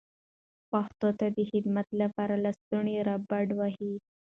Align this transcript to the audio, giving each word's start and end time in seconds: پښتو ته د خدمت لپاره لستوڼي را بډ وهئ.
پښتو 0.71 1.07
ته 1.19 1.27
د 1.37 1.39
خدمت 1.51 1.87
لپاره 2.01 2.33
لستوڼي 2.45 2.95
را 3.07 3.15
بډ 3.29 3.47
وهئ. 3.59 3.93